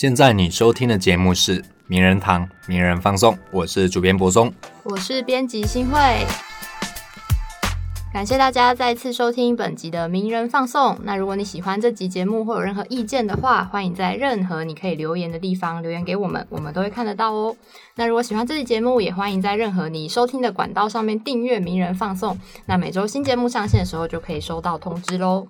[0.00, 4.50] 现在你收听的节目是《名人堂名人放送》，我是主编柏松。
[4.82, 6.00] 我是编辑新慧，
[8.10, 10.98] 感谢大家再次收听本集的名人放送。
[11.02, 17.54] 那如果你喜欢这集节目或有任何意见的话，欢迎在任何你可以留言的地方留言给我们，我们都会看得到哦。
[17.96, 22.38] 那如果喜欢这集节目，也欢迎在任何你收听的管道上面订阅名人放送。
[22.64, 25.46] 那每周新节目上线的时候，就可以收到通知喽。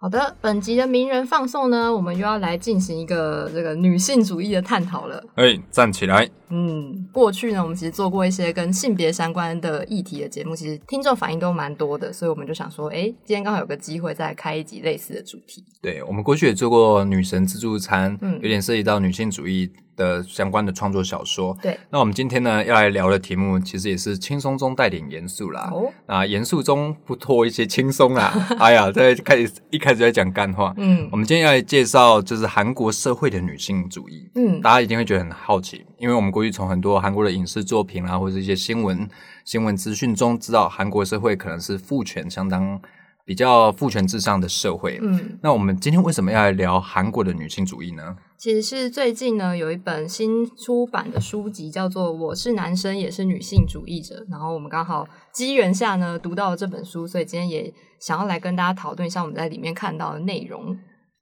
[0.00, 5.20] 好的，本集的名人放送呢，我们又要来进行一个这个女性主义的探讨了。
[5.34, 6.30] 哎，站起来！
[6.50, 15.64] 嗯，过去呢，我们其实做过一些跟性别相关的议题的节目，其实听众反应都蛮多的，所以我们就想说，哎，今天刚好有个机会再开一集类似的主题。
[15.82, 21.54] 对，我们过去也做过女神自助餐，嗯，有点涉及到女性主义的相关的创作小说。
[21.60, 25.68] 对，那我们今天呢要来聊的题目，其实也是轻松中带点严肃啦。
[25.74, 28.32] 哦，那严肃中不脱一些轻松啦。
[28.58, 30.72] 哎呀，在开始一开始在讲干话。
[30.78, 34.30] 嗯，我们今天要来介绍就是韩国社会的女性主义。
[34.36, 39.08] 嗯，大家一定会觉得很好奇，因为我们过去从很多韩国的影视作品啊，或者一些新闻
[39.44, 42.80] 新闻资讯中知道，韩国社会可能是父权相当
[43.28, 44.98] 比较父权至上的社会。
[45.02, 48.16] 嗯，那我们今天为什么要来聊韩国的女性主义呢？
[48.38, 60.74] 其实是最近呢，有一本新出版的书籍叫做《我是男生也是女性主义者》，然后我们刚好机缘下呢读到了这本书，所以今天也想要来跟大家讨论一下我们在里面看到的内容。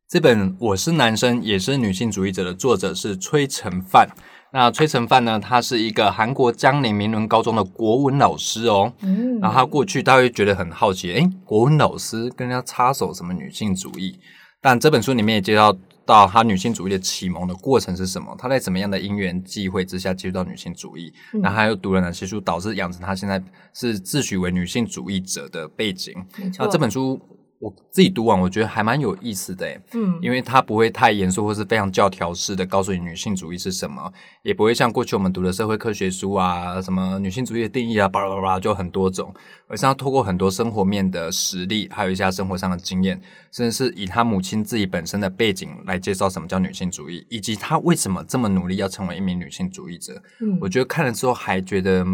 [0.08, 4.08] 这本《我是男生也是女性主义者》的作者是崔成范。
[4.52, 5.38] 那崔成范呢？
[5.38, 8.92] 他是一个韩国江宁明伦高中的国文老师哦。
[9.02, 14.18] 嗯，然后他过去他会觉得很好奇，诶，国文老师跟人家插手什么女性主义？
[14.62, 18.34] 但这本书里面也介绍到他女性主义的启蒙的过程是什么？
[18.38, 21.12] 他在怎么样的因缘际会之下接触到女性主义？
[21.42, 23.42] 然后他又读了哪些书，导致养成他现在
[23.74, 26.14] 是自诩为女性主义者的背景？
[26.58, 27.20] 那这本书。
[27.58, 34.12] 我自己读完，我觉得还蛮有意思的，嗯，因为它不会太严肃，或是非常教条式的告诉你女性主义是什么，
[34.42, 39.34] 也不会像过去我们读的社会科学书啊，什么女性主义的定义啊，巴拉巴拉就很多种，
[39.68, 43.18] 而是要透过很多生活面的实例，还有一些生活上的经验，
[43.50, 50.22] 甚至是以他母亲自己本身的背景来介绍什么叫女性主义，以及他为什么这么努力要成为一名女性主义者。
[50.42, 52.04] 嗯，我觉得看了之后还觉得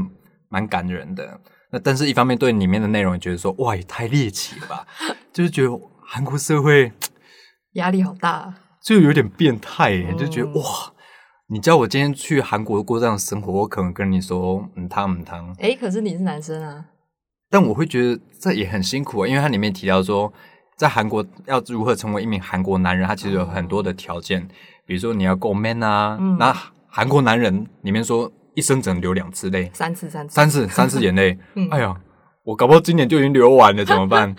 [0.48, 1.40] 蛮感人的。
[1.74, 4.86] 那但是，一方面对里面的内容觉得说，哇，也太猎奇了吧，
[5.32, 5.70] 就是觉得
[6.04, 6.92] 韩国社会
[7.72, 10.62] 压力好大，就有点变态，就觉得哇，
[11.48, 15.56] 你叫我今天去韩国过这样的生活，我可能跟你说，嗯，汤嗯汤。
[15.60, 16.84] 哎，可是你是男生啊，
[17.48, 20.30] 但我会觉得这也很辛苦啊，因为它里面提到说，
[20.76, 24.46] 在韩国要如何成为一名韩国男人，他其实有很多的条件，
[24.84, 26.54] 比如说你要够 man 啊，那
[26.86, 28.30] 韩国男人里面说。
[28.54, 31.38] 一生只能流两次泪，三次三次三次三次眼泪。
[31.70, 31.94] 哎呀，
[32.44, 34.34] 我搞不好今年就已经流完了，怎么办？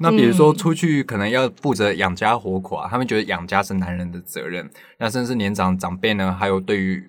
[0.00, 4.68] 那 比如说出去可能要负责养家活口啊，他们觉得养家是男人的责任。
[4.98, 7.02] 那甚至年长长辈呢，还有对于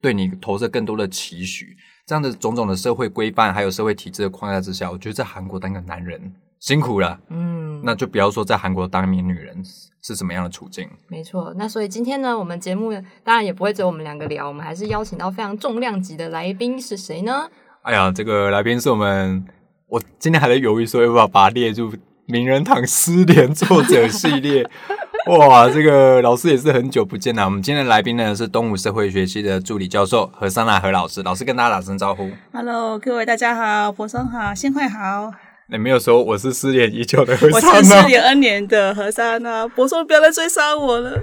[0.00, 1.76] 对你投射更多的期许，
[2.06, 7.20] 这样的种种的社会规范还有社会体制的框架之下，我觉得在韩国当个男人辛苦了。
[7.28, 7.49] 嗯，
[7.82, 9.62] 那就不要说在韩国当一名女人。
[10.02, 10.88] 是什么样的处境？
[11.08, 12.90] 没错，那所以今天呢，我们节目
[13.22, 17.46] 当然也不会只有我们两个聊，我们还是邀请到非常重量级的来宾，是谁呢？
[17.82, 19.44] 哎呀，这个来宾是我们，
[19.88, 21.92] 我今天还在犹豫说要不要把它列入
[22.24, 24.66] 名人堂失联作者系列。
[25.28, 27.44] 哇，这个老师也是很久不见了。
[27.44, 32.30] 我们今天的来宾呢是东吴社会学系的助理教授何桑娜何老师，老师跟大家打声招呼。
[32.54, 35.49] Hello，各位大家好，博生好，新会好。
[35.72, 39.68] 你没有说我是失联已久的和 尚我是失联 N 年的和尚呢。
[39.68, 41.16] 博说不要再追杀我了。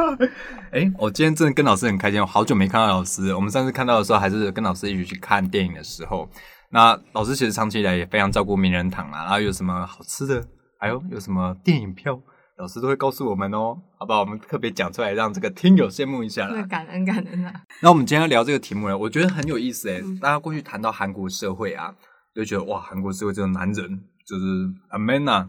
[0.70, 3.34] 哎，我今天真的跟老师很开心，我好久没看到老师。
[3.34, 6.28] 我们上次看到的时候，还是跟老师一起去看电影的时候。
[6.68, 10.44] 那老师其实长期以来也非常照顾名人堂啦，然后有什么好吃的，
[10.78, 12.20] 还有有什么电影票，
[12.58, 13.78] 老师都会告诉我们哦。
[13.96, 14.20] 好不好？
[14.20, 16.62] 我们特别讲出来，让这个听友羡慕一下啦。
[16.68, 17.54] 感恩感恩啊。
[17.80, 20.02] 那我们今天要聊这个题目呢，我觉得很有意思哎。
[20.20, 21.94] 大家过去谈到韩国社会啊。
[22.34, 24.44] 就觉得哇，韩国社会这种男人就是
[24.90, 25.48] a man 呐，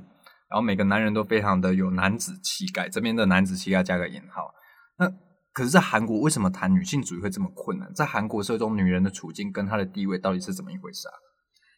[0.50, 4.54] 然后每个男人都非常的有男子气概，这边的男子气概加个引号。
[4.98, 5.08] 那
[5.54, 7.94] 可是，在韩国为什么谈女性主义会这么困难？
[7.94, 11.14] 在韩国社会中，女人的处境跟她的地位到底是怎么一回事啊？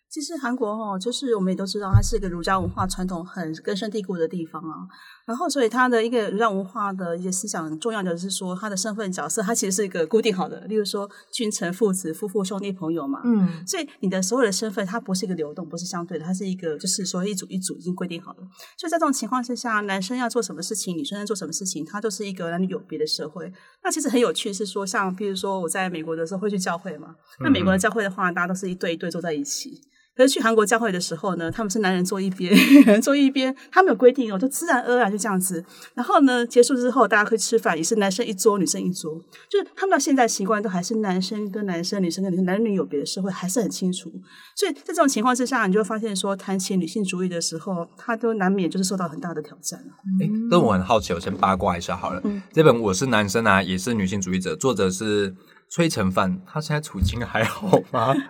[0.10, 4.86] 其实韩国哈，就是我们也都知道，它是一个儒家文化传统很根深蒂固的地方啊。
[5.26, 10.60] 然后，所以他的一个儒家文化的一些思想，重要的是说，他的身份角色，他其实是一个固定好的。
[10.68, 13.22] 例如说，君臣、父子、夫妇、兄弟、朋友嘛。
[13.24, 13.66] 嗯。
[13.66, 18.40] 所以你的所有的身份，它不是一个流动，不是相对的，它是一个，就是说一组一组已经规定好了。
[18.78, 23.50] 所以在这种情况之下，男生要做什么事情，女生要做什么事情，它就是一个男女有别的社会。
[23.82, 27.16] 那其实很有趣，是说，像比如说我在美国的时候会去教会嘛。
[27.40, 29.80] 那美国的教会的话，大家都是一对一对坐在一起。
[30.16, 35.64] 可是去韩国教会的时候呢，他们是男人坐一边， 女人坐一边，他们有规定哦，就自然而然就这样子。
[35.96, 39.20] 然后呢，结束之后大家可以吃饭，也是男生一桌，女生一桌，
[39.50, 44.12] 就是他们到现在习惯都还是男生跟男生，女生跟女生，男女有别的社会还是很清楚。
[44.56, 49.94] 所以在这种情况之下，你就会发现说，谈起女性主义的时候，他都难免就是受到很大的挑战了。
[50.22, 52.22] 哎，但我很好奇，我先八卦一下好了。
[52.52, 55.36] 这本《我是男生》啊，也是女性主义者，作者是
[55.70, 58.14] 崔成范，他现在处境还好吗？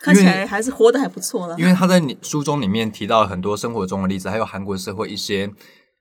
[0.00, 1.58] 看起来还是活得还不错了。
[1.58, 5.52] 因为他在书中里面提到很多生活中的例子，还有韩国社会一些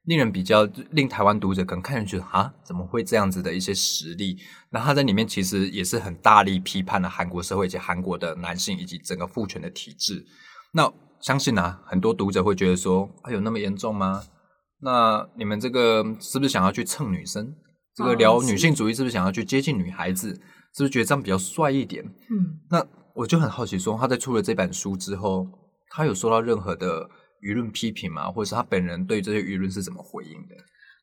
[0.06, 4.38] 令人比较令台湾读者可能看上去啊，怎么会这样子的一些实例。
[4.72, 10.25] 那他在里面其实也是很大力批判了韩国社会以及韩国的男性以及整个父权的体制。
[10.74, 14.24] 那相信啊，很多读者会觉得说，哎，有那么严重吗？
[14.81, 17.54] 那你们这个是不是想要去蹭女生？
[17.94, 20.30] 这个聊女性主义是不是想要去接近女孩子？
[20.75, 22.06] 是不是觉得这样比较帅一点？
[22.06, 22.88] 嗯，那。
[23.19, 25.45] 我就很好奇，说他在出了这本书之后，
[25.89, 27.10] 他有受到任何的
[27.42, 28.31] 舆论批评吗？
[28.31, 30.56] 或者是他本人对这些舆论是怎么回应的？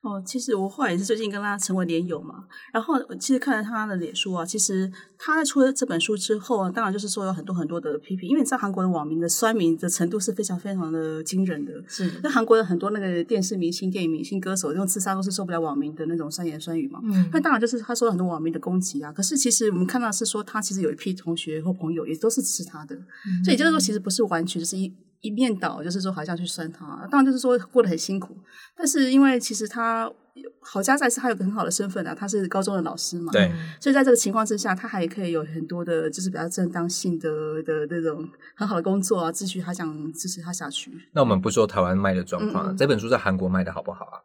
[0.07, 19.13] 哦，其实我后来也是最近跟他成为连友嘛，然后其实看了他的脸书啊，其实他在出了这本书之后，当然就是说有很多很多的批评，因为你知道韩国的网民的酸民的程度是非常非常的惊人的，是那韩国的很多那个电视明星、电影明星、歌手用自杀都是受不了网民的那种酸言酸语嘛，嗯，那当然就是他受到很多网民的攻击啊。
[19.13, 22.97] 可是其实我们看到是说他其实有一批同学或朋友也都是支持他的，
[23.45, 24.93] 所以就是说其实不是完全就是一。
[25.21, 28.37] 一面倒，就是说好像去酸他，当然就是说过得很辛苦。
[28.77, 30.11] 但是因为其实他
[30.61, 33.51] 好家在是他有个很好的身份啊，他是高中的老师嘛，对。
[33.81, 37.29] 所以在这个情况之下，他还可以有很多的，就是比较正当性的
[37.63, 40.93] 的那种很好的工作啊，继续他想支持他下去。
[41.13, 44.21] 那我们不说台湾卖的状况，这本书在韩国卖的好不好啊？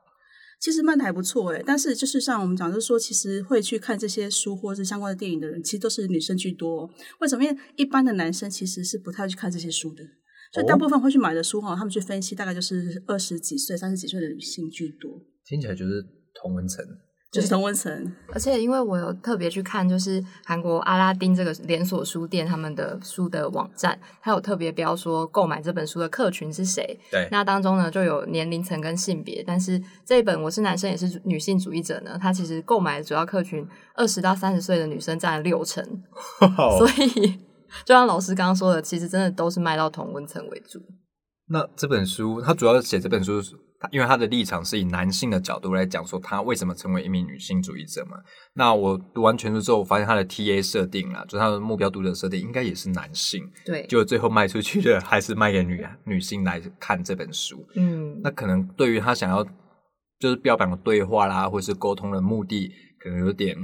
[0.60, 6.88] 其实卖的还不错诶，但是就是像我们讲，就是说其实会去看这些书或是相关的电影的人，其实都是女生居多。
[7.20, 7.44] 为什么？
[7.44, 10.04] 因为一般的男生其实是不太去看这些书的。
[10.52, 15.10] 所以大部分会去买的书哈，他们去分析，大概就是二十几岁、三十几岁的女性居多。
[15.46, 16.86] 听起来就是同文层，
[17.32, 18.14] 就是同文层。
[18.34, 27.00] 而且因为我有特别去看，就是韩国阿拉丁这个连锁书店他们的书的网站，它有特别标说购买这本书的客群是谁。
[27.10, 33.66] 对，那当中呢就有年龄层跟性别，但是这一本我是男生也是女性主义者呢，他其实购买的主要客群
[33.96, 35.82] 二十到三十岁的女生占了六成，
[36.78, 37.40] 所以。
[37.86, 40.80] 就像老师刚刚说的，其实真的都是卖到同温层为主。
[41.48, 43.42] 那这本书，他主要写这本书，
[43.92, 48.16] 因为他的立场是以男性的角度来讲，说他为什么成为一名女性主义者嘛。
[48.54, 53.44] 那我读完全书之后，我发现他的 T A 设定啊，就他的目标读者设定应该也是男性。
[53.66, 57.66] 对，就最后卖出去的还是卖给女女性来看这本书。
[57.76, 59.44] 嗯，那可能对于他想要
[60.20, 62.72] 就是标榜的对话啦，或是沟通的目的，
[63.04, 63.58] 可能有点。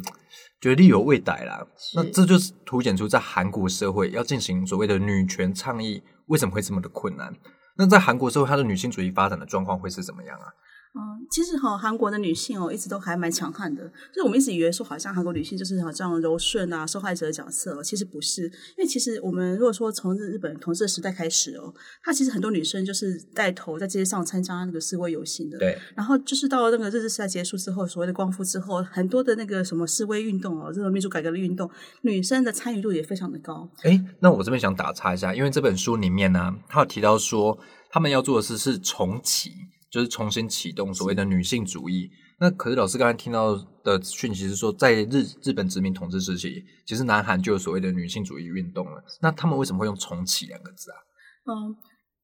[0.59, 1.65] 觉得力有未逮啦，
[1.95, 7.33] 那这就是凸显出在韩国社会要进行所谓的女权倡议，为什么会这么的困难？
[7.75, 10.47] 那在韩国社会，它的女性主义发展的状况会是怎么样啊？
[10.97, 13.83] 嗯，其实哈，韩国的女性哦，一直都还蛮强悍的。
[14.11, 18.45] 就是我们一直以为说，好像韩国女性就是好像柔顺啊、受害者的角色，其实不是。
[18.45, 25.59] 因为其实我们如果说从日日本统治时代开始哦，她其实很多女生就是带头在街上参加那个示威游行的。
[25.59, 25.77] 对。
[25.95, 31.69] 然后就是到那个日治时代结束之后，所谓的光复之后，很多的那个什么示威运动哦，这种民主改革的运动，
[32.01, 33.69] 女生的参与度也非常的高。
[33.83, 37.59] 哎，那我这边想打岔一下，因为这本书里面呢，他有提到说，
[37.89, 39.51] 他们要做的事是重启。
[39.89, 42.11] 就是重新启动所谓的女性主义。
[42.39, 49.03] 那可是老师刚才听到的讯息是说，在日日本殖民统治时期，其实南韩就有所谓的女性主义运动了。
[49.21, 50.97] 那他们为什么会用“重启”两个字啊？
[51.45, 51.75] 嗯。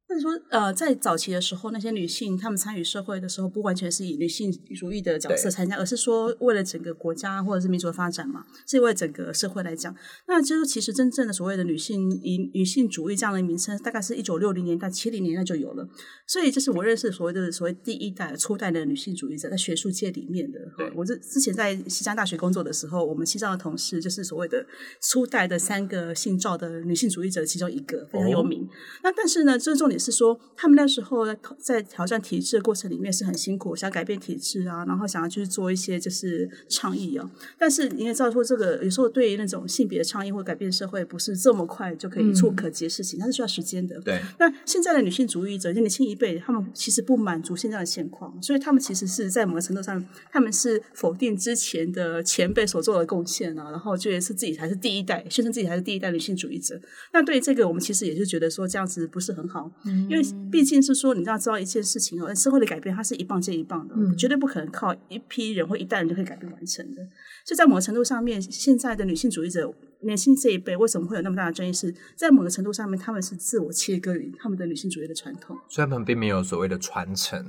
[0.08, 9.96] 或者说，呃，在早期的时候，那些女性她们参与社会的时候，不完全是以女性主义的角色参加，而是说为了整个国家或者是民族的发展嘛，是为整个社会来讲。
[10.28, 15.88] 那就是其实真正的所谓的女性以女性主义这样的名称，大概是一九六零年代、七零年代就有了。
[16.28, 20.60] 所以，这是我认识所谓的所谓第一代、初代的女性主义者，在学术界里面的。
[20.96, 24.64] 我这之前在西江大学工作的时候，我们西藏的同事就是所谓的
[25.02, 28.68] 初代的三个姓赵的女性主义者其中一个，非常有名。
[29.02, 29.94] 那但是呢，这重点。
[30.04, 37.32] 是说，他们那时候在在挑战体制的过程里面是很辛苦，想改变体制啊，然后想要去做一些就是倡议啊。
[37.58, 44.00] 但是你也知道，说这个有时候对于那种性别的倡议或改变社会，不是这么快就可以触可及的事情，它是需要时间的。
[44.02, 44.22] 对。
[44.40, 56.80] 那现在的女性主义者，年轻一辈，他们其实不满足现在的现况，所以他们其实是在某个程度上，他们是否定之前的前辈所做的贡献啊，然后觉得是自己才是第一代，宣称自己才是第一代女性主义者。
[57.14, 59.72] 那对于这个，我们其实也是觉得说这样子不是很好。
[59.86, 60.22] 因为
[60.52, 67.02] 毕竟是说，你要知道一件事情哦，社会的改变它是一棒接一棒的，绝对不可能靠一批人或一代人就可以改变完成的。
[67.46, 71.74] 所以在某个程度上面，现在的女性主义者，年轻这一辈为什么会有那么大的争议？
[71.74, 77.46] 是在某个程度上面，他们是自我切割于他们的女性主义的传统，所以他们并没有所谓的传承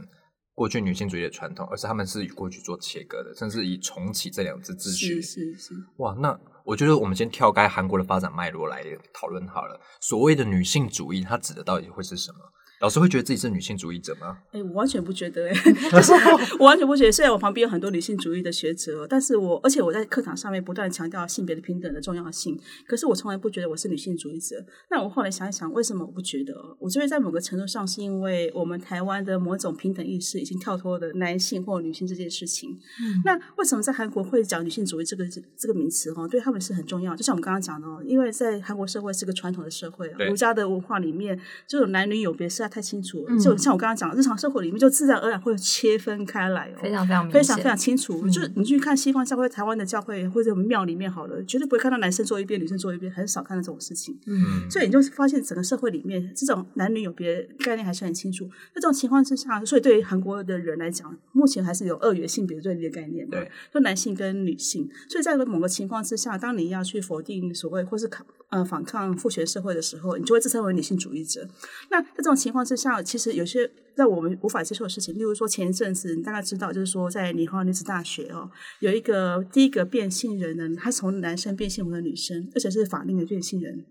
[0.55, 5.21] 过去女性主义的传统，而是他们是与过去做切割的，甚至以重启这两字自诩。
[5.21, 6.39] 是是是，哇，那。
[6.65, 9.79] 我觉得我们先跳开韩国的发展脉络来讨论好了。
[10.01, 12.39] 所谓的女性主义，它指的到底会是什么？
[12.85, 14.37] 老师会觉得自己是女性主义者吗？
[14.53, 15.55] 哎，我完全不觉得，哎，
[15.91, 16.13] 就是
[16.59, 17.11] 我完全不觉得。
[17.11, 24.63] 虽然我旁边有很多女性主义的学者，但是我而且我在课堂上面不断强调性别的平等的重要性，可是我从来不觉得我是女性主义者。
[24.91, 26.55] 那我后来想一想，为什么我不觉得？
[26.79, 32.69] 我觉得在某个程度上，是因为我们台湾的某种平等意识已经跳脱了男性或女性这件事情。
[33.01, 35.25] 嗯，那为什么在韩国会讲女性主义这个
[35.57, 36.11] 这个名词？
[36.17, 37.17] 哦，对他们是很重要。
[37.17, 48.29] 就像我们刚刚讲的哦，因为在韩国社会是个传统的社会，儒家的文化里面，这种男女有别是要太清楚，就像我刚刚讲，日常生活里面就自然而然会切分开来，非常非常非常非常清楚。
[48.29, 54.19] 就是你去看西方教会、台湾的教会或者庙里面好了，绝对不会看到男生坐一边，女生坐一边，很少看到这种事情。
[54.27, 58.51] 嗯，所以你就发现整个社会里面这种男女有别概念还是很清楚。
[58.75, 64.91] 那这种情况之下，所以对于韩国的人来讲，目前还是有二元性别对立的概念，对，就男性跟女性。
[65.09, 71.47] 所以在某个情况之下，当你要去否定所谓或是抗呃反抗父权社会的时候，你就会自称为女性主义者。
[71.91, 83.85] 那在这种情况之下，其实有些让我们无法接受的事情，例如说前一阵子你大概知道，就是说在尼康女子大学哦，有一个第一个变性人呢，他从男生变性为了女生，而且是法定的变性人。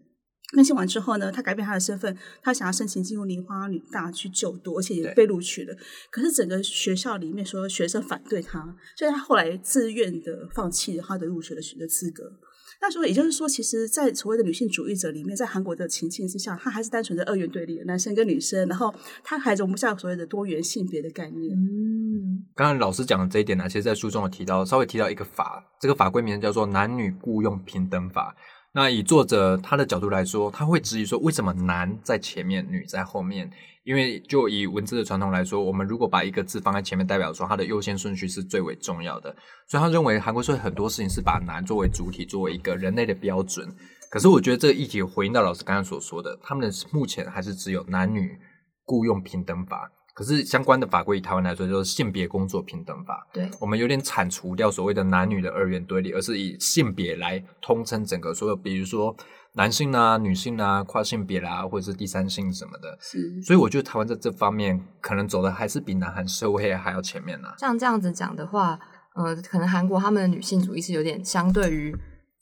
[0.53, 5.75] 变性完之后呢，他改变他的身份，他想要申请进入梨花女大去就读，而且也被录取了。
[6.11, 8.59] 可是整个学校里面说学生反对他，
[8.95, 12.31] 所以他后来自愿的放弃了他的入学的学的资格。
[12.85, 21.55] 那所以也就是说，其实，在所谓的女性主义者里面，在韩国的情境之下，他还是单纯的二元对立，男生跟女生，然后他还容不下所谓的多元性别的概念。
[21.55, 28.35] 嗯，刚刚老师讲的这一点呢，其实，在书中有提到，稍微提到一个法，这个法规名叫做《男女雇佣平等法》。
[28.73, 33.49] 那以作者他的角度来说，他会质疑说，为什么男在前面，女在后面？
[33.83, 39.35] 因为就以文字的传统来说，我们如果把一个字放在前面，代表说它的优先顺序是最为重要的。
[39.67, 43.67] 所以他认为韩国社会很多事情是把男作为主体，作为一个人类的标准。
[44.09, 48.37] 可是我觉得这个议题回应到老师刚刚所说的，他们的目前还是只有男女
[48.85, 49.91] 雇佣平等法。
[50.15, 53.27] 可是相关的法规以台湾来说，就是性别工作平等法。
[53.33, 59.15] 对，我们有点铲除掉所谓的男女的二元对立，而是以性别来通称整个所有，比如说
[59.55, 62.97] 男性啊、女性啊、跨性别啦，或者是第三性什么的。
[62.99, 67.47] 是，所以我觉得台湾在这方面可能走的还是比南韩社会还要前面呢。
[67.59, 68.79] 像这样子讲的话，
[69.15, 71.95] 呃，可能韩国他们的女性主义是有点相对于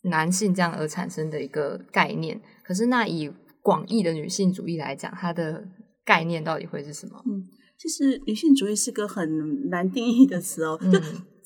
[0.03, 2.41] 男性这样而产生的一个概念。
[2.63, 3.29] 可是那以
[3.61, 5.67] 广义的女性主义来讲，它的
[6.05, 7.21] 概念到底会是什么？
[7.25, 7.43] 嗯。
[7.77, 10.99] 其实女性主义是个很难定义的词哦，就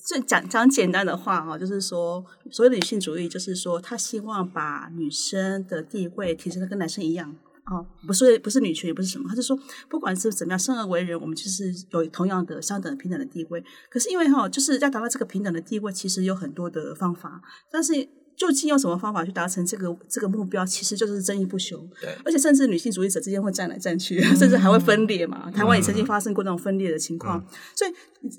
[0.06, 7.36] 就讲讲简单的话哈，就是说，所谓的女性主义，就是说，她希望把女生的地位提升的跟男生一样
[7.66, 9.58] 哦，不是不是女权，也不是什么，她就说，
[9.90, 13.64] 不管是怎么样，生而为人，我们就是有同样的、相等、平等的地位。
[13.90, 18.08] 可是因为哈，就是要达到这个平等的地位，其实有很多的方法，但是。
[18.36, 21.78] 究竟用什么方法去达成这个这个目标，其实就是争议不休。
[22.02, 25.50] 对，而且甚至女性主义者之间会站来站去， 甚至还会分裂嘛。
[25.52, 27.46] 台湾也曾经发生过那种分裂的情况。
[27.76, 27.92] 所以，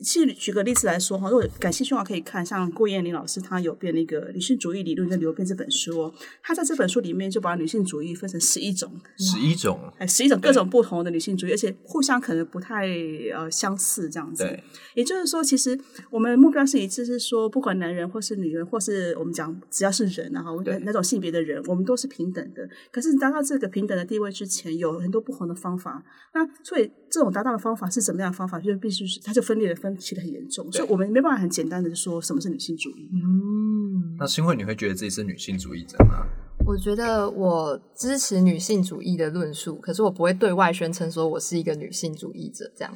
[0.03, 6.15] 其实举个例子来说哈，如果感兴趣的话，可以看像郭燕玲老师，她有编那个《女性主义理论跟流变》这本书哦。
[6.43, 12.87] 他在这本书里面就把女性主义分成十一种，十一种，哎，十一种各种不同的女性主义，而且互相可能不太
[13.35, 14.45] 呃相似这样子。
[14.45, 14.63] 对，
[14.95, 15.79] 也就是说，其实
[16.11, 20.57] 我们目标是一致，是说不管男人或是女人，或是我们讲只要是人，然后。
[20.83, 22.69] 哪种性别的人，我们都是平等的。
[22.91, 26.03] 可是你达到这个平等的地位之前，有很多不同的方法。
[26.35, 28.59] 那所以这种达到的方法是怎么样的方法？
[28.59, 30.71] 就必须是它就分裂的分歧的很严重。
[30.73, 33.09] 所以我们没办法很简单的说什么是女性主义。
[33.15, 36.27] 嗯，那新会，你会觉得自己是女性主义者吗？
[36.67, 42.71] 我觉得我支持女性主义的论述，可是我不会对外宣称说我是一个女性主义者。
[42.77, 42.93] 这样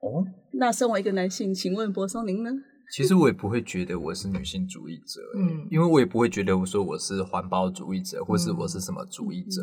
[0.00, 2.50] 哦，那身为一个男性，请问柏松您呢？
[2.92, 9.62] 其实我也不会觉得我是女性主义者，嗯，因为我也不会觉得我说我是环保主义者，或是我是什么主义者，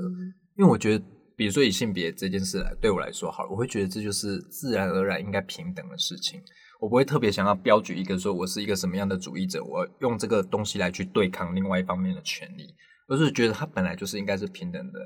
[0.58, 1.06] 因为我觉得，
[1.36, 6.42] 比如说以性别这件事来对我来说，好了，我会觉得这就是自然而然应该平等的事情，
[6.82, 12.74] 我不会特别想要标举一个说我是一个什么样的主义者，我用这个东西来去对抗另外一方面的权利，
[13.08, 15.00] 而是觉得它本来就是应该是平等的，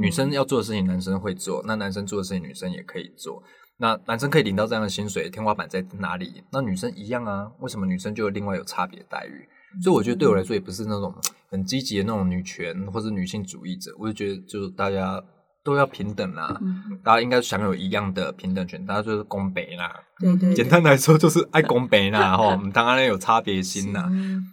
[0.00, 3.42] 女生要做的事情男生会做，那男生做的事情女生也可以做。
[3.76, 6.44] 那男生可以领到这样的薪水，天花板在哪里？
[6.52, 7.50] 那女生一样啊？
[7.60, 9.48] 为什么女生就另外有差别待遇？
[9.82, 11.12] 所以我觉得对我来说也不是那种
[11.50, 15.20] 很积极的那种女权或者女性主义者，我就觉得就是大家
[15.64, 16.56] 都要平等啦，
[17.02, 19.92] 大家应该享有一样的平等权，大家就是公平啦。
[20.20, 24.08] 对对，简单来说就是爱公平啦，哈，我们当然有差别心呐。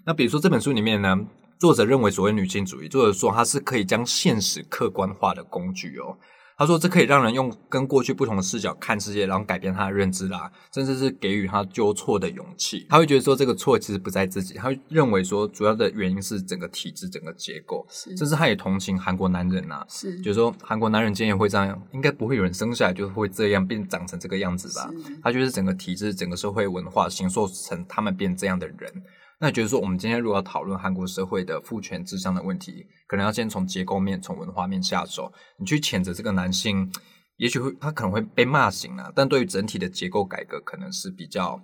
[0.08, 1.16] 那比如说这本书里面呢，
[1.60, 6.18] 作者认为所谓女性主义，作者说它是可以将现实客观化的工具哦。
[6.62, 12.86] 他说：“这可以让人用跟过去不同的视角看世界，然后改变他的认知啦，甚至是给予他纠错的勇气。
[12.88, 17.84] 他会觉得说，这个错其实不在自己，他会认为说，主要的原因是整个体制、整个结构。
[17.90, 24.88] 甚至他也同情韩国男人呐，是，就是说韩国男人今天也会这样，应该不会有人生下来就会这样变长成这个样子吧？
[25.24, 28.78] 他觉得整个体制、整个社会文化形塑成他们变这样的人。”
[29.42, 35.34] 那觉得说，我们今天如果要讨论韩国社会的父权至上的问题，可能要先从结构面、从文化面下手。
[35.58, 36.92] 你去谴责这个男性，
[37.38, 41.60] 也许会他可能会被骂醒啊，但对于整体的结构改革，可能是比较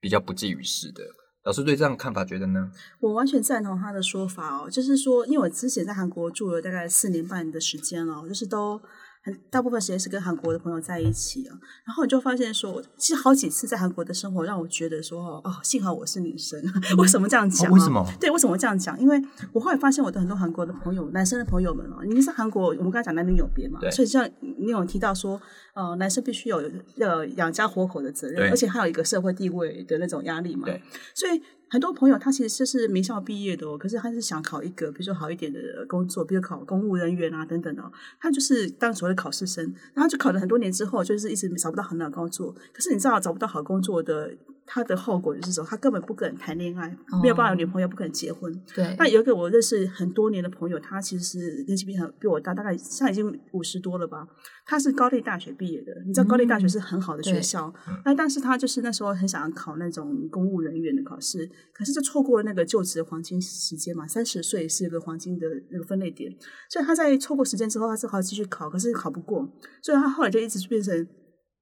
[0.00, 1.02] 比较不济于事的。
[1.44, 2.70] 老师对这样看法觉得呢？
[3.00, 8.80] 我完全赞同他的说法哦，就是说，因为我之前在韩国住了大概四年半的时间了，就是都。
[9.22, 16.60] 很大部分时间是跟韩国的朋友在一起啊，然后你就发现说，其实好几次在韩国的生活让我觉得说，哦，幸好我是女生，
[16.98, 17.70] 为什么这样讲？
[17.70, 18.04] 为什么？
[18.18, 18.98] 对，为什么这样讲？
[19.00, 25.40] 因为我后来发现我的很多韩国的朋友，男生的朋友们哦，你是韩国，我们刚才讲男女有别嘛，所以像你有提到说，
[25.74, 26.60] 呃，男生必须有
[26.96, 30.82] 要养家活口的责任，而且还有一个社会地位的那种压力嘛，对，
[31.14, 31.40] 所以。
[31.72, 37.82] 很多朋友他其实就是名校毕业的哦，可是他是想考一个比如说好一点的工作，比如考公务人员啊等等的。
[38.20, 42.54] 他就是当所谓的考试生，然后就考了很多年之后，就是一直找不到很好的工作。
[42.74, 44.36] 可是你知道找不到好工作的，
[44.66, 46.88] 他的后果就是说，他根本不可能谈恋爱，
[47.22, 48.52] 没有办法有女朋友，不可能结婚。
[48.74, 48.94] 对。
[48.98, 54.26] 那有一个我认识很多年的朋友，他其实是年纪比比我大，大概现在已经五十多了吧。
[54.64, 57.72] 他是高丽大学毕业的，你知道高丽大学是很好的学校，
[58.04, 66.32] 那但是他就是那时候很想要考那种公务人员的考试，可是就错过了那个就职的黄金时间嘛，三十岁是一个黄金的那个分类点，
[66.70, 69.46] 所以他在错过时间之后，他只好继续考，可是考不过，
[69.82, 71.06] 所以他后来就一直变成。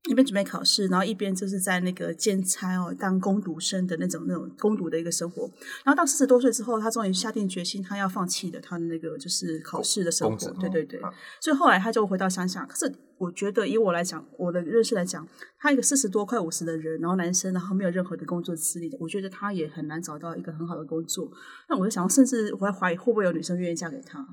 [0.09, 5.43] 一边准备考试，然后一边就是在那个兼差哦，当攻读生的那种那种攻读的一个生活。
[5.85, 10.51] 然后到四十多岁之后，他终于下定决心，他要放弃的他的那个就是考试的生活。
[10.53, 10.99] 对对对，
[11.41, 12.65] 所以后来他就回到乡下。
[12.65, 15.29] 可是我觉得，以我来讲，我的认识来讲，
[15.59, 21.31] 他一个四十多快五十的人，然后男生，然后没有任何的工作资历的，我觉得他也很难找到一个很好的工作。
[21.69, 24.27] 那我就想，甚至我还怀疑会不会有女生愿意嫁给他。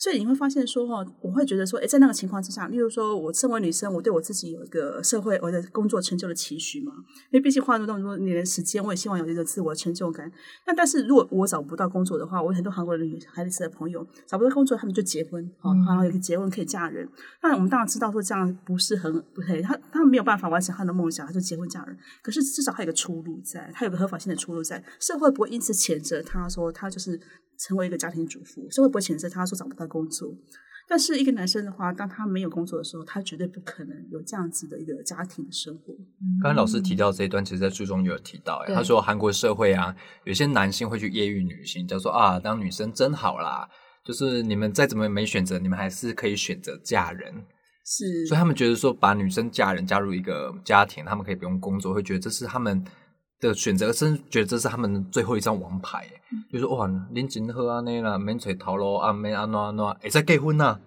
[0.00, 6.94] 所以你会发现说哈，我会觉得说，哎，在那个情况之下，例如说我身为女生，我对我自己有一个社会我的工作成就的期许嘛，
[7.30, 10.32] 因为毕竟花了那么多年的时间，我也希望有一个自我成就感。
[10.66, 17.06] 那但是如果我找不到工作的话，我很多韩国的女孩子的朋友找不到工作，他们就结婚，哦，然后有个结婚可以嫁人。
[17.42, 21.94] 那我们当然知道说这样不是很不对，他他们没有办法完成他的梦想，他就结婚嫁人。
[22.22, 27.20] 可是至少他有个出路在，他有个合法性的出路在，社会不会因此谴责他说他就是。
[27.60, 30.34] 成为一个家庭主妇，社会不会谴责他说找不到工作。
[30.88, 35.94] 但是一个男生的话，当他没有工作的时候，他绝对不可能有这样子的一个家庭的生活。
[36.42, 39.94] 刚才老师提到这一段，其实，在书中有提到，他说韩国社会啊，
[40.24, 43.68] 有些男性会去揶揄女性，叫做啊，当女生真好啦，
[44.04, 47.32] 就是你们再怎么没选择，你们还是可以选择嫁人。
[47.84, 52.84] 是，所以他们觉得说，把女生嫁人，加入一个家庭，他们可以不用工作，会觉得这是他们。
[53.40, 56.06] 的选择，甚至觉得这是他们最后一张王牌，
[56.52, 60.78] 就说哇，恁真好安尼啦，免找头路啊，免安怎安怎，会再结婚呐，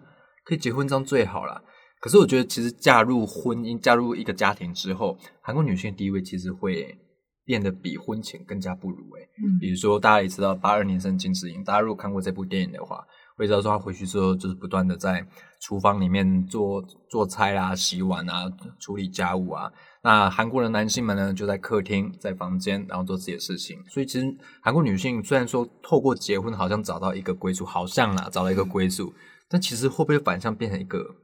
[0.46, 1.62] 可以结婚这样最好啦。
[2.00, 6.98] 可是我觉得，其实嫁入婚姻，嫁入一个家庭之后，韩国女性地位其实会
[7.46, 9.24] 变得比婚前更加不如诶。
[9.42, 13.04] 嗯，比如说大家也知道八二年生金智英，大家如果看过这部电影的话，
[13.38, 15.26] 会知道说她回去之后就是不断的在
[15.62, 19.72] 厨房里面做做菜啊、洗碗啊、处理家务啊。
[20.04, 23.82] 那韩国的男性们呢，就在客厅、在房间，然后做自己的事情。
[23.89, 24.26] 所以其实
[24.62, 29.13] 韩国女性虽然说透过结婚好像找到一个归宿，好像啦找到一个归宿，
[29.48, 31.16] 但其实会不会反向变成一个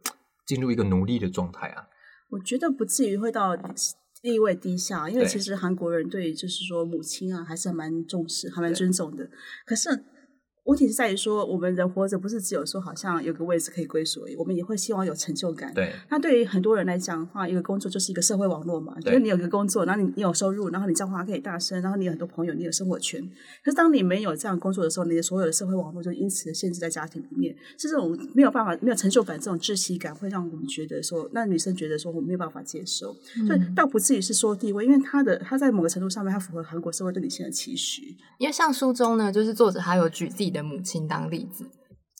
[0.47, 1.83] 进入一个奴隶的状态啊？
[2.29, 3.57] 我觉得不至于会到
[4.21, 9.29] 地位低下，因为其实韩国人对就是说母亲啊还是蛮重视、还蛮尊重的。
[9.65, 10.05] 可是。
[10.69, 15.73] 问题是在于说，我们人活着不是只有说好像有个位置可以归属，我们也会希望有成就感。
[15.73, 15.91] 对。
[16.09, 23.19] 那对于很多人来讲的话，一个工作就是一个社会网络嘛，就是你有一个工作，然后你你有收入，然后你讲话可以大声，然后你有很多朋友，你有生活圈。
[23.63, 33.15] 可是当你没有这样工作的时候，你的所有的社会网络就因此限制在家庭里面，是这种没有办法、没有成就感、这种窒息感，会让我们觉得说，那女生觉得说我没有办法接受。
[33.47, 38.15] 所以倒不至于是说地位，因为他的他在某个程度上面，他符合韩国社会对女性的期许。
[38.37, 40.58] 因为像书中呢，就是作者还有举自己的。
[40.61, 41.65] 母亲当例子，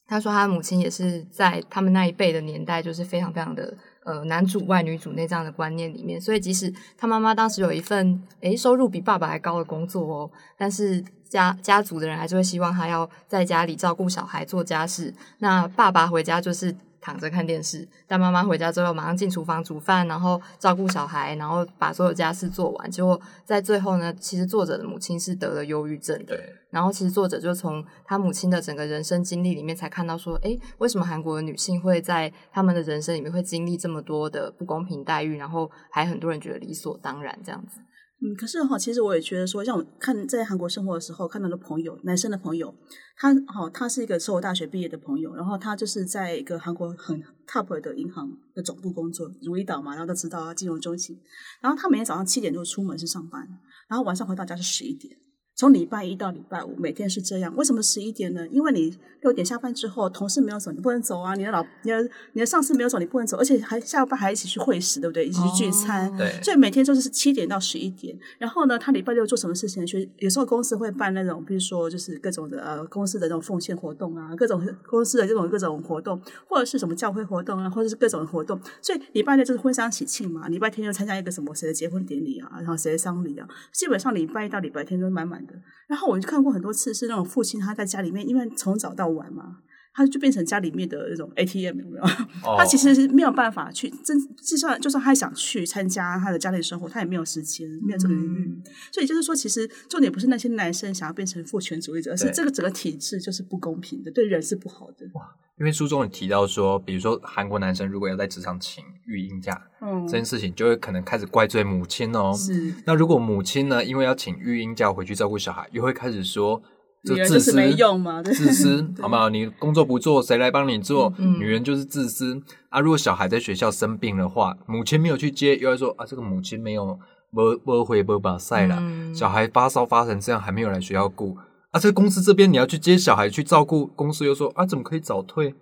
[0.08, 22.89] 他说他母亲也是在他们那一辈的年代，就是非常非常的呃男主外女主内这样的观念里面，所以即使他妈妈当时有一份诶收入比爸爸还高的工作哦，但是家家族的人还是会希望他要在家里照顾小孩做家事，那爸爸回家就是躺着看电视，但妈妈回家之后马上进厨房煮饭，然后照顾小孩，然后把所有家事做完。
[22.91, 26.38] 结果在最后呢，其实作者的母亲是得了忧郁症的。
[26.69, 37.79] 然后其实作者就从他母亲的整个人生经历里面才看到说，诶，为什么韩国的女性会在他们的人生里面会经历这么多的不公平待遇，然后还很多人觉得理所当然这样子。
[38.21, 42.75] 嗯，可是哈，其实我也觉得说，像我看在韩国生活的时候，看到的朋友，男生的朋友，
[43.15, 51.17] 他好，他是一个是我大学毕业的朋友，然后他就是在一个韩国很 top 的银行的总部工作，如意岛嘛，然后都知道金融中心，
[51.62, 53.47] 然后他每天早上七点就出门去上班，
[53.88, 55.17] 然后晚上回到家是十一点。
[55.60, 57.54] 从礼拜一到礼拜五，每天是这样。
[57.58, 58.48] 为什么十一点呢？
[58.48, 61.36] 因为你六点下班之后，同事没有走，你不能走啊。
[61.36, 65.26] 你的老、你的、你的上司没有走，你不能走，而且还下班还一起去会食，对不对？
[65.26, 66.15] 一起去聚餐。
[66.15, 66.32] 对。
[66.41, 68.17] 所以每天就是七点到十一点。
[68.38, 69.86] 然后呢，他礼拜六做什么事情？
[69.86, 78.58] 去有时候公司会办那种，比如说就是各种的呃公司的那种奉献活动啊，各种公司的这种各种活动，或者是什么教会活动啊，或者是各种活动。
[78.82, 85.62] 所以礼拜六就是婚丧喜庆嘛，礼拜天就参加一个什么谁的结婚典礼啊，然后谁的丧礼啊，基本上礼拜一到礼拜天都满满的。
[85.89, 86.29] 然后我就。
[86.29, 89.57] 看过很多次，是那种父亲他在家里面，因为从早到晚嘛，
[89.95, 92.03] 他就变成家里面的那种 ATM，有没有？
[92.55, 98.62] 他其实是没有办法去真，就算就算他想去参加他的家庭生活，他也没有时间，没有这个余裕。
[98.91, 105.09] 所以就是说，其实重点不是那些男生想要变成父权主义者，而是这个整个体制就是不公平的，对人是不好的。
[105.13, 105.35] 哇！
[105.60, 112.32] 因为书中有提到说，比如说韩国男生如果要在职场请育婴假，嗯，这件事情就会可能开始怪罪母亲哦。
[112.34, 112.74] 是。
[112.86, 116.62] 那如果母亲呢，因为要请育婴假回去照顾小孩，又会开始说，
[117.04, 119.28] 就自私没用嘛，自私好不好？
[119.28, 121.13] 你工作不做，谁来帮你做？
[121.17, 122.80] 女人就是自私啊！
[122.80, 126.98] 如果小孩在学校生病的话，母亲没有去接，又要说啊，这个母亲没有
[127.34, 128.82] 不不回不把赛了，
[129.13, 131.38] 小孩发烧发成这样，还没有来学校顾。
[131.71, 135.53] 啊，在公司这边你要去接小孩去照顾，公司又说啊，怎么可以早退？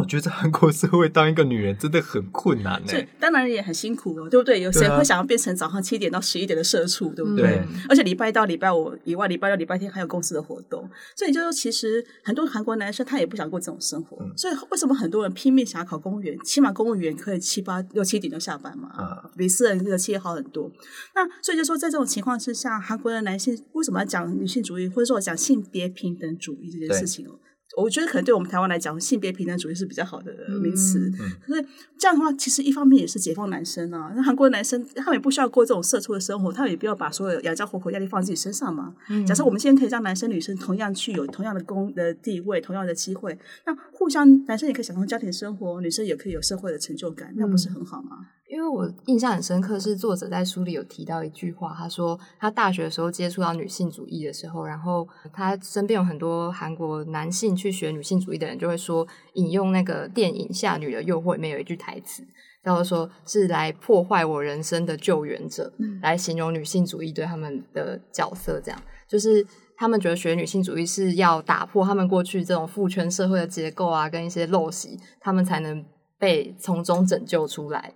[0.00, 2.92] 我觉得在韩国社会当一个女人真的很困难呢。
[3.20, 4.60] 当然也很辛苦哦，对不对？
[4.60, 7.62] 有谁会想要变成早上七点到十一点的社畜，对不对？
[7.88, 14.18] 而且礼拜一到礼拜五以外，礼拜六、礼拜天还有公司的活动，所以就说其实很多韩国男生他也不想过这种生活。
[14.36, 16.36] 所以为什么很多人拼命想要考公务员？
[16.44, 18.90] 起码公务员可以七八六七点就下班嘛，
[19.36, 20.68] 比私人的企业好很多。
[21.14, 27.38] 那所以就说在这种情况之下，韩国的男性为什么要讲女性主义，或者说讲性别平等主义这件事情哦？
[27.76, 30.32] 我觉得可能对我们台湾来讲，性别平等主义是比较好的
[30.62, 31.10] 名词。
[31.46, 31.66] 可是
[31.98, 34.12] 这样的话，其实一方面也是解放男生啊。
[34.14, 38.94] 那韩国男生他们也不需要过这种社畜的生活，他们也不要把所有养家活口压力放自己身上嘛。
[39.26, 48.28] 假设我们现在可以让男生女生同样去有同样的工的地位、同样的机会，那互相男生也可以享受家庭生活，女生也可以有社会的成就感，那不是很好吗？
[48.54, 62.24] 因为我印象很深刻，是作者在书里有提到一句话，他说他大学的时候接触到女性主义的时候，然后他身边有很多韩国男性去学女性主义的人，就会说引用那个电影《夏女的诱惑》里面有一句台词，
[62.62, 69.44] 叫做说是来破坏我人生的救援者，来形容女性主义对他们的角色，这样就是
[69.76, 75.84] 他们觉得学女性主义是要打破他们过去这种父权社会的结构啊，跟一些陋习，他们才能
[76.20, 77.94] 被从中拯救出来。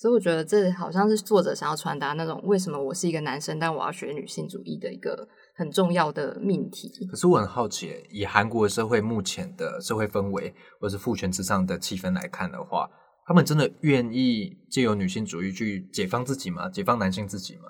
[0.00, 6.88] 所以我觉得这好像是作者想要传达那种为什么我是一个男生，但我要学女性主义的一个很重要的命题。
[7.06, 12.88] 可是我很好奇，以韩国社会目前的社会氛围或是父权之上的气氛来看的话，
[13.26, 16.70] 他们真的愿意借由女性主义去解放自己吗？
[16.70, 17.64] 解放男性自己吗？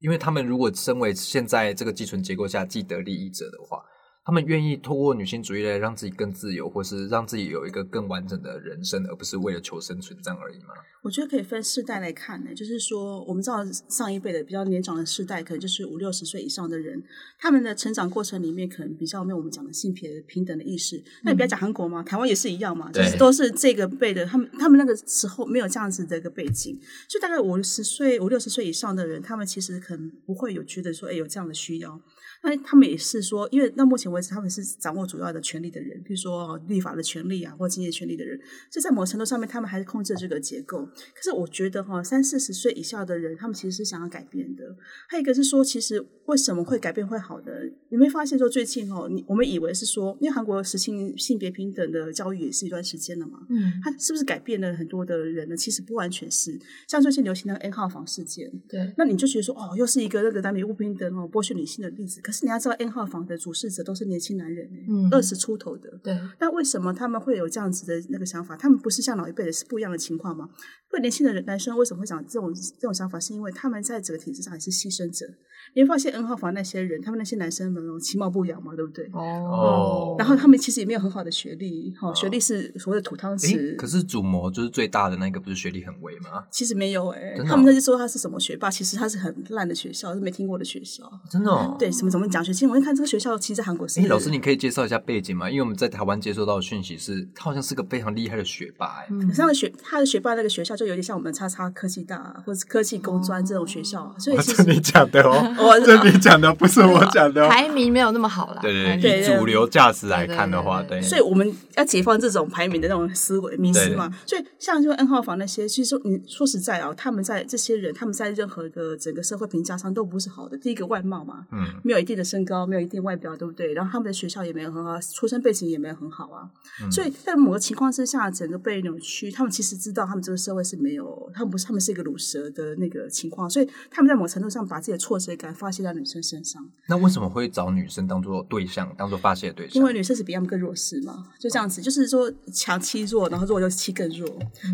[0.00, 3.82] 因为他们如果身为现在这个寄存结构下既得利益者的话。
[4.24, 10.74] 他们愿意透过女性主义来让自己更自由，或是让自己有一个更完整的人生，而不是为了求生存这样而已吗？
[11.02, 17.02] 我觉得可以分世代来看呢，就是说，我们知道上一辈的比较年长的世代，可能就是五六十岁以上的人，
[17.40, 21.02] 他们的成长过程里面可能比较没有我们讲的性别平等的意识。
[21.24, 32.00] 那你不要讲韩国嘛，台湾也是一样嘛，就是都是这个辈的，他们他们那个时候没有这样子的一个背景，所以大概五十岁、五六十岁以上的人，他们其实可能不会有觉得说，哎，有这样的需要。
[32.44, 38.36] 那他们也是说，因为到目前为止，他们是掌握主要的权利的人，比如说立法的权利啊，或经济权利的人，
[38.70, 40.84] 所以在某程度上面，他们还是控制这个结构。
[41.14, 44.76] 可是我觉得哈，三四十岁以下的人，他们其实是想要改变的。
[45.08, 47.70] 还有一个是说，其实为什么会改变会好的？
[47.90, 55.56] 你没发现说最近哦，你我们以为是说，因为韩国实行性别平等的教育也是一段时间了嘛，嗯，他是不是改变了很多的人呢？
[55.56, 62.20] 其实不完全是，像最近流行的 N 号房事件，对，那你就觉得说，哦，又是一个那个男女不平等哦，剥削女性的例子。
[62.22, 66.18] 可是你要知道，N 号房的主事者都是年轻男人，嗯，二十出头的，对。
[66.40, 68.56] 那为什么他们会有这样子的那个想法？
[68.56, 70.48] 他们不是像老一辈的是不一样的情况吗？
[70.88, 73.20] 会年轻的人男生为什么会想这种这种想法？
[73.20, 75.26] 是因为他们在整个体制上也是牺牲者。
[75.74, 79.08] 你会发现 N 号房那些人，他们那些男生们哦，其貌不扬嘛，对不对？
[79.12, 83.76] 哦然后他们其实也没有很好的学历，哈、学历是所谓的土汤诶，匙。
[83.76, 86.44] 可是主模就是最大的那个，不是学历很微吗？
[86.50, 91.10] 其实没有哎、他们那就说他是什么学霸，其实他是很烂的学校，是没听过的学校。
[91.30, 91.76] 真的哦。
[91.78, 92.68] 对，什么怎么奖学金？
[92.68, 94.00] 我一看这个学校，其实在韩国是。
[94.00, 95.50] 哎，老师，你可以介绍一下背景吗？
[95.50, 108.58] 因为我们在台湾接收到的讯息是，他好像是个非常厉害的学霸，哎，可是他的学他的学霸那个学校就有点像我们叉叉科技大或者是科技工专这种学校，所以其实讲的哦我这你讲的，不是我讲的哦排名没有那么好啦。
[108.62, 114.10] 对对对，以主流价值来看的话，对对，所以我们要解放这种排名的那种思维迷思嘛。
[114.26, 120.56] 所以像就 N 号房那些，其实说你说实在啊，他们在这些人，他们在任何的整个社会评价上都不是好的。
[120.58, 123.72] 第一个外貌嘛，嗯，没有一定的身高，没有一定外表，对不对？
[123.74, 126.48] 然后他们的学校也没有很好，出身背景也没有很好啊。
[126.82, 136.64] 嗯所以在某个情况之下，整个被扭曲，他们其实知道他们这个社会是没有，他们不是，他们是一个乳蛇的那个情况，所以他们在某程度上把自己的挫折感发泄在女生身上。
[136.88, 139.74] 那为什么会找女生当做对象，当做发泄的对象？
[139.74, 144.28] 因为女生是比他们更弱势嘛，就这样子，就是说强欺弱，然后弱就欺更弱。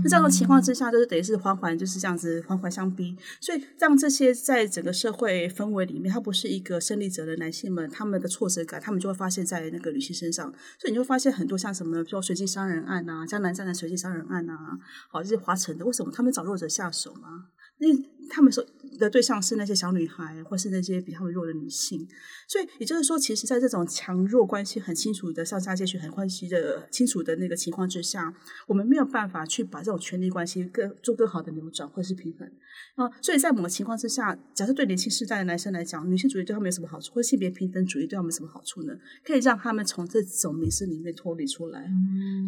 [0.05, 14.79] 那这样的情况之下，就是等于是环环就是这样子环环相逼，所以让这些在整个社会氛围里面，他不是一个胜利者的男性们，他们的挫折感，他们就会发泄在那个女性身上，所以你就会发现很多像什么，比如说随机杀人案啊，江南站的随机杀人案啊，
[15.11, 17.47] 好这些华城的，为什么他们找弱者下手嘛？
[17.79, 18.65] 因为他们所
[18.99, 22.07] 的对象是那些小女孩，或是那些比他们弱的女性，
[22.49, 28.35] 所以也就是说，其实，在这种强弱关系很清楚的上下阶级很关系的清楚的那个情况之下，
[28.67, 32.51] 我们没有办法去把这种权力关系更做更好的扭转或是平衡
[32.97, 33.09] 啊。
[33.23, 38.93] 所以在某个情况之下，假设对年轻世代的男生来讲，女性主义对他们有什么好处，或者性别平等主义对他们有什么好处呢？
[39.25, 41.89] 可以让他们从这种迷失里面脱离出来。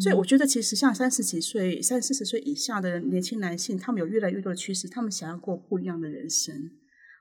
[0.01, 6.55] 所以我觉得，其实像三十几岁、三四十岁以下的年轻男性，他们有越来越多的趋势，他们想要过不一样的人生。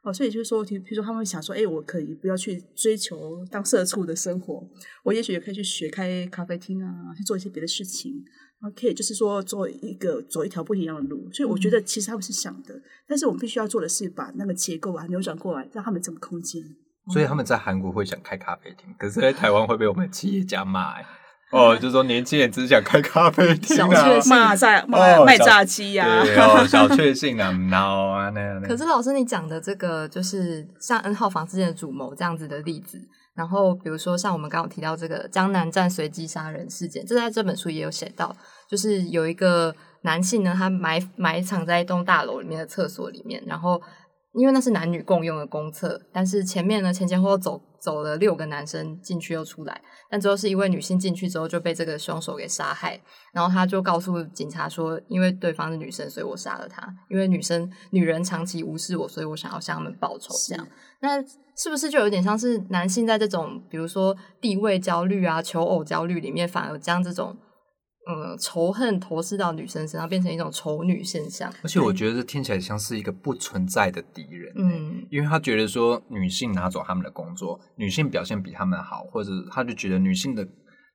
[0.02, 4.66] 哦，所以就是说，比比如说他们会想说，哎，我可以不要去追求当社畜的生活，
[5.04, 8.14] 我也许也可以去学开咖啡厅啊，去做一些别的事情，
[8.62, 11.30] 然后可以就是说做一个走一条不一样的路。
[11.32, 16.62] 所以我觉得其实他们是想的，但是我们必须要做的是把那个结构啊扭转过来，让他们这个空间。
[17.12, 21.06] 所以他们在韩国会想开咖啡厅，可是在台湾会被我们企业家骂、欸。
[21.50, 24.30] 哦，就说年轻人只想开咖啡厅小啊确，幸。
[24.36, 28.62] 骂炸卖哦小卖炸鸡呀、对哦，小确幸啊， 闹啊那样。
[28.62, 33.00] 可是老师，你讲的这个就是像 N 号房之间的主谋这样子的例子，
[33.34, 38.34] 然后比如说像我们刚刚有提到这个江南站随机杀人事件，这在这本书也有写到，
[38.68, 43.82] 就是有一个男性呢，他埋埋藏在一栋大楼里面的厕所里面，然后
[44.32, 53.00] 因为那是男女共用的公厕，但是前面呢前前后后走走了六个男生进去又出来，但最后是一位女性进去之后就被这个凶手给杀害，
[53.32, 60.34] 然后他就告诉警察说，因为对方是女生，所以我杀了她，因为女生女人长期无视我，所以我想要向他们报仇。
[60.46, 60.68] 这样，
[61.00, 61.20] 那
[61.56, 67.36] 是不是就有点像是男性在这种比如说地位焦虑啊、求偶焦虑里面，反而将这种
[68.08, 71.52] 嗯仇恨投射到女生身上，变成一种丑女现象？
[71.62, 80.46] 而且我觉得这听起来像是一个不存在的敌人，嗯因为他觉得说女性拿走他们的工作，女性表现比他们好，或者他就觉得女性的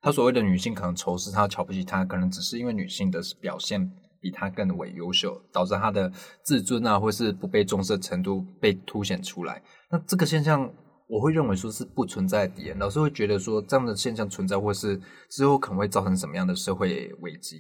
[0.02, 6.12] 他所谓的女性可能仇视他、瞧不起他，可能只是因为女性的表现比他更为优秀，导致他的
[6.44, 9.62] 自尊啊，或是不被重视的程度被凸显出来。
[9.92, 10.72] 那这个现象，
[11.08, 17.60] 我会认为说是不存在的敌人，老师会觉得说这样的现象存在，或是之后可能会造成什么样的社会危机？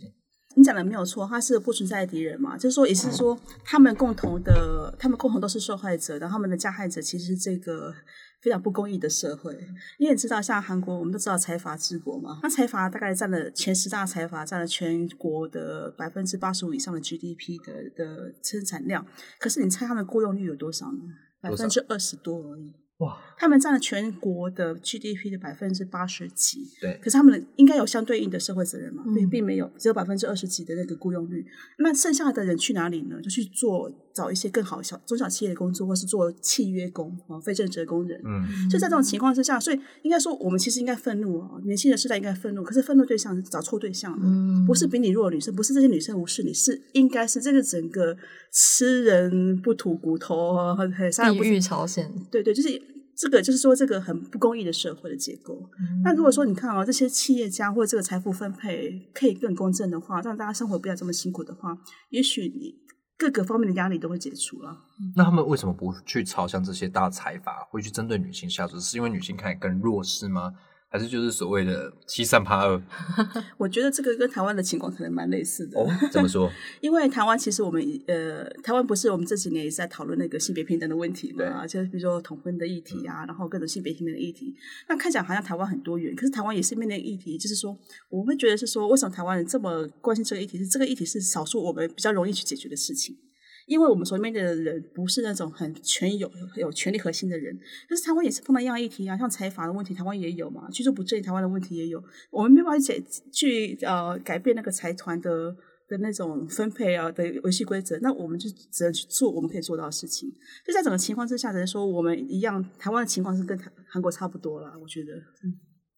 [0.58, 7.93] 你讲的没有错，他是不存在的敌人嘛，就是说，也是说，他们共同的，他们共同都是受害者，然后他们的加害者其实是这个
[8.41, 9.53] 非常不公义的社会。
[9.99, 19.05] 你也知道，像韩国，我们都知道财阀治国嘛，那财阀大概占了前十大财阀，占了全国的百分之八十五以上的 GDP 的的生产量。
[19.39, 20.99] 可是你猜他们雇佣率有多少呢？
[21.41, 22.73] 百分之二十多而已。
[22.99, 31.45] 哇，他们占了全国的 GDP 的百分之八十几，对可是他们应该有相对应的社会责任嘛，并嗯并没有，只有百分之二十几的那个雇佣率。
[31.79, 33.21] 那剩下的人去哪里呢？
[33.21, 38.19] 就去做找一些更好小中小企业的工作，或是做契约工啊，非正职工人。
[38.23, 42.63] 嗯，就在这种情况之下，所以应该说，我们其实应该愤怒啊，年轻人世代应该愤怒。
[42.63, 48.15] 可是愤怒对象找错对象了，嗯不是比你弱的女生，不是这些女生无视你，是应该是这个整个
[48.54, 50.78] 吃人不吐骨头啊，
[51.12, 52.82] 杀人不地狱朝鲜，对对，就是
[53.17, 55.54] 这个，就是说这个很不公义的社会的结构。
[55.80, 61.78] 嗯那如果说你看哦，这些企业家或者这个财富分配可以更公正的话，让大家生活不要这么辛苦的话，
[62.10, 62.75] 也许你
[63.17, 64.78] 各个方面的压力都会解除了。
[65.15, 68.80] 那他们为什么不去朝向这些大财阀，会去针对女性下手？
[68.80, 70.54] 是因为女性看起来更弱势吗？
[70.95, 72.81] 还还是就是所谓的七三八二？
[73.60, 75.77] 我觉得这个跟台湾的情况可能蛮类似的。
[75.77, 76.49] 哦，怎么说？
[76.79, 84.55] 因为台湾其实我们呃，台湾不是我们这几年也是在讨论那个性别平等的问题嘛，就是比如说同婚的议题啊，然后各种性别平等的议题。
[84.88, 87.77] 那看起来好像台湾很多元，可是台湾也是面临议题，就是说
[88.08, 90.58] 我们会觉得是说，为什么台湾人这么关心这个议题？
[90.58, 93.17] 是这个议题是少数我们比较容易去解决的事情。
[93.65, 97.58] 因为我们所面对的人不是那种很权有有权力核心的人，
[97.89, 105.51] 但是台湾也是碰到一样议题啊，像财阀的问题，台湾也有嘛，居住不正，台湾的问题也有，我们没办法解去呃改变那个财团的
[105.88, 110.30] 的那种分配啊的游戏规则，那我们就只能去做我们可以做到的事情。
[110.63, 115.12] 就在整个情况之下，只能说我们一样，台湾的情况是跟韩国差不多了，我觉得。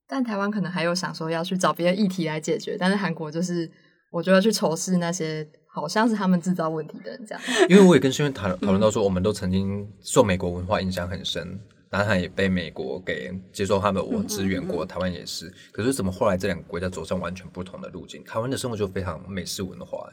[0.08, 3.70] 但台湾可能还有想说要去找别的议题来解决，但是韩国就是
[4.10, 5.46] 我觉得去仇视那些。
[5.78, 11.60] 好像是他们制造问题的人这样，因为我也跟轩轩讨 讨论到说，我们都曾经受美国文化影响很深，
[11.92, 15.54] 南韩也被美国给接受他们我支援过，台湾也是。
[15.72, 18.24] 可是怎么后来这两个国家走上完全不同的路径？
[18.24, 20.10] 台湾的生活就非常美式文化，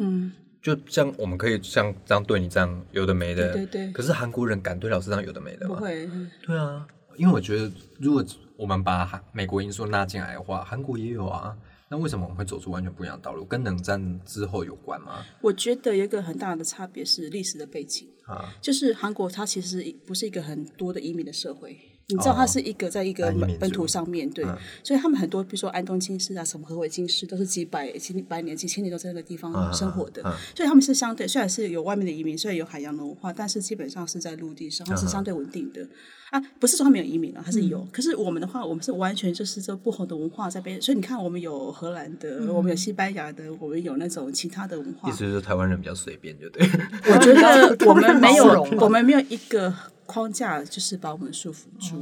[0.00, 3.92] 嗯，就像我们可以像这样对你这样有的没的，对对。
[3.92, 5.76] 可是韩国人敢对老师这样有的没的吗？
[5.76, 6.08] 不会，
[6.46, 7.70] 对啊，因为我觉得
[8.00, 8.24] 如果
[8.56, 11.54] 我们把韩美国因素纳进来的话，韩国也有啊。
[11.92, 13.44] 那为什么我们会走出完全不一样的道路？
[13.44, 15.22] 跟冷战之后有关吗？
[15.42, 21.78] 我觉得有一个很大的差别是历史的背景啊，就是韩国它其实不是一个很多的移民的社会。
[22.08, 24.44] 你知道它是一个在一个本土上面对，
[24.82, 30.22] 所以他们很多比如说安东金氏啊，什么何伟金氏，都是几百几百年、几千年都在那个地方生活的，
[30.54, 35.86] 所以他们是相对虽然是有外面的移民，虽然有海洋的文化，但是基本上是在陆地上，它是相对稳定的
[36.30, 36.40] 啊。
[36.58, 37.86] 不是说他们有移民啊，还是有。
[37.92, 45.08] 可是我们的话，我们是完全就是这不同的文化在被，所以你看，我们有荷兰的，我们有西班牙的，我们有那种其他的文化。
[45.08, 46.68] 意思是台湾人比较随便，就对。
[47.10, 49.72] 我觉得 我们没有，我们没有一个。
[50.12, 51.96] 框架就是把我们束缚住，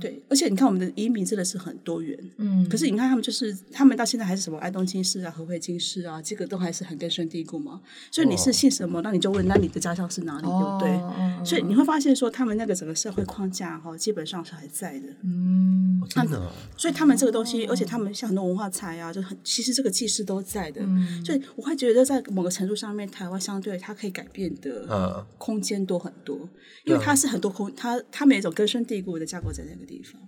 [0.00, 7.80] 对，而且你看我们的移民真的是很多元，嗯，可是你看他们就是他们到现在还是什么爱东京市啊、和惠京市啊，这个都还是很根深蒂固嘛。
[8.10, 11.46] 所以你是信什么，那你就问，那你的家乡是哪里，对不对？
[11.46, 16.50] 所以你会发现说，他们那个整个社会框架哈，基本上是还在的，嗯，真的。
[16.76, 20.80] 所以他们这个东西，而且他们像很多文化财啊，就很其实这个技师都在的，
[21.24, 26.36] 所以我会觉得在某个程度上面，台湾相对它可以改变的空间多很多，
[26.84, 27.28] 因为它是。
[27.28, 30.18] 很多空，它它没有一种根深蒂固的架构在那个地方，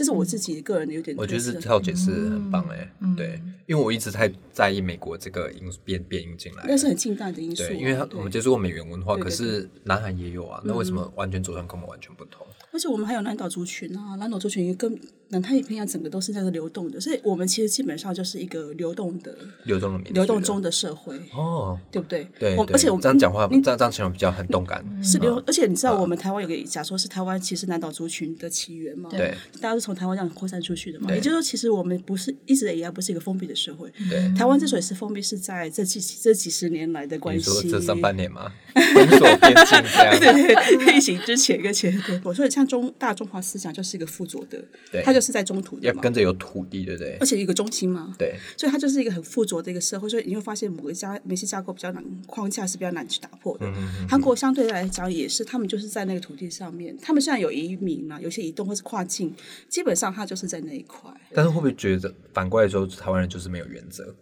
[0.00, 1.14] 这是我自己个人的有点。
[1.14, 7.64] 我觉得这套解释很棒哎，对，因为我一直太在意美国这个因素变变音进来，那是很近代的因素。
[7.64, 12.46] 对，因为我们接触过美元文化，可是南韩也有啊，那为什么完全走向跟我们完全不同？
[12.72, 14.98] 而且我们还有南岛族群啊，南岛族群跟
[15.30, 22.26] 南太平洋整个都是在个流动的，所以我们其实基本上就是一个流动的、流动的、流动中的社会哦，对不对？
[22.38, 24.84] 对，而且我们这样讲话，这样这样形容比较很动感。
[25.02, 29.10] 是流，而且你知道，我们台湾有个假说，是台湾其实南岛族群的起源嘛？
[29.10, 31.12] 对，大家是从台湾这样扩散出去的嘛？
[31.12, 33.92] 也就是说，其实我们不是一直以来不是一个封闭的社会。
[34.08, 37.68] 对，台湾之所以是封闭，是在这几这几十年来的关系。
[37.68, 38.50] 这上半年吗？
[38.94, 40.18] 封锁边境这样。
[40.18, 43.40] 对对，疫情之前跟前，我说像中大中华。
[43.40, 44.62] 思想就是一个附着的，
[45.02, 47.16] 它就是在中土的，要跟着有土地，对不对？
[47.20, 53.70] 而且一个中心嘛，对，所以它就是一个很附着的一个社会，所以你会发现某个家某些架构比较难，框架是比较难去打破的。
[54.08, 59.34] 韩国相对来讲也是，他们就是在那个土地上面，他们虽然有移民嘛，有些移动或是跨境，
[59.68, 61.10] 基本上他就是在那一块。
[61.34, 64.14] 但是会不会觉得反过来说，台湾人就是没有原则？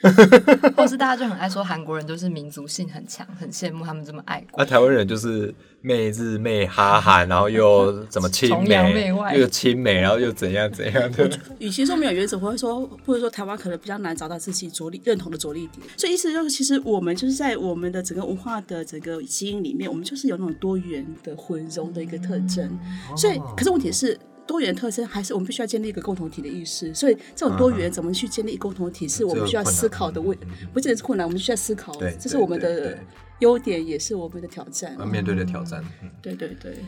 [0.76, 4.58] 或是大家就很爱说韩国人就是民族性很强，很羡慕他们这么爱国。
[4.58, 11.28] 那台湾人就是媚日媚哈韩，然后又怎么 亲美，又亲美，然后又怎样怎样的。
[11.58, 15.86] 与其说没有原则，或者说或者说台湾可能比较难找到自己着力认同的着力点。
[15.96, 22.78] 所以意思就是，其实我们就是在我们的整个文化的整个基因里面，我们就是有那种多元的混融的一个特征。
[23.16, 24.18] 所以，可是问题是。
[24.48, 26.92] 多元特征，还是我们必须要建立一个共同体的意识。
[26.94, 30.36] 所以，这种多元怎么去建立共同体，是我们需要思考的问。
[30.72, 31.92] 不仅是困难，我们需要思考。
[32.18, 32.98] 这是我们的
[33.40, 34.96] 优点，也是我们的挑战。
[35.06, 35.84] 面对的挑战。
[36.22, 36.78] 对对对。